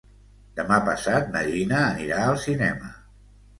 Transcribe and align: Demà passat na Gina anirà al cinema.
Demà 0.59 0.79
passat 0.87 1.29
na 1.35 1.45
Gina 1.51 1.83
anirà 1.91 2.25
al 2.25 2.43
cinema. 2.49 2.93